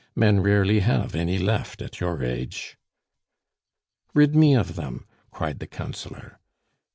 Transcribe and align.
"Men 0.15 0.39
rarely 0.39 0.79
have 0.79 1.13
any 1.13 1.37
left 1.37 1.79
at 1.79 1.99
your 1.99 2.23
age!" 2.23 2.75
"Rid 4.15 4.35
me 4.35 4.55
of 4.55 4.75
them!" 4.75 5.05
cried 5.29 5.59
the 5.59 5.67
Councillor. 5.67 6.39